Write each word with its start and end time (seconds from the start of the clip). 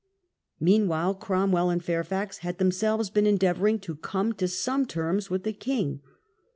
Meanwhile 0.59 1.13
Cromwell 1.13 1.69
and 1.69 1.83
Fairfax 1.85 2.37
<>» 2.37 2.37
London, 2.39 2.47
had 2.47 2.57
themselves 2.57 3.11
been 3.11 3.27
endeavouring 3.27 3.77
to 3.81 3.95
come 3.97 4.33
to 4.33 4.47
some 4.47 4.87
terms 4.87 5.29
with 5.29 5.43
the 5.43 5.53
king. 5.53 6.01